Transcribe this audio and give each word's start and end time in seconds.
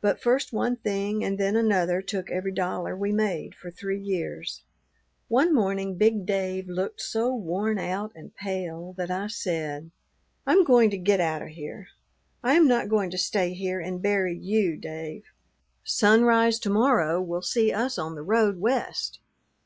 But 0.00 0.22
first 0.22 0.54
one 0.54 0.76
thing 0.76 1.22
and 1.22 1.36
then 1.36 1.54
another 1.54 2.00
took 2.00 2.30
every 2.30 2.50
dollar 2.50 2.96
we 2.96 3.12
made 3.12 3.54
for 3.54 3.70
three 3.70 4.00
years. 4.00 4.62
"One 5.28 5.52
morning 5.54 5.96
big 5.98 6.24
Dave 6.24 6.66
looked 6.66 7.02
so 7.02 7.34
worn 7.34 7.78
out 7.78 8.10
and 8.14 8.34
pale 8.34 8.94
that 8.96 9.10
I 9.10 9.26
said, 9.26 9.90
'I 10.46 10.52
am 10.54 10.64
going 10.64 10.88
to 10.88 10.96
get 10.96 11.20
out 11.20 11.42
of 11.42 11.48
here; 11.48 11.88
I 12.42 12.54
am 12.54 12.66
not 12.66 12.88
going 12.88 13.10
to 13.10 13.18
stay 13.18 13.52
here 13.52 13.80
and 13.80 14.00
bury 14.00 14.34
you, 14.34 14.78
Dave. 14.78 15.24
Sunrise 15.82 16.58
to 16.60 16.70
morrow 16.70 17.20
will 17.20 17.42
see 17.42 17.70
us 17.70 17.98
on 17.98 18.14
the 18.14 18.22
road 18.22 18.58
West. 18.60 19.18